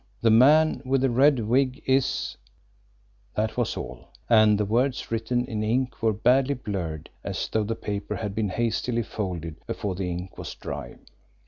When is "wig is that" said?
1.41-3.55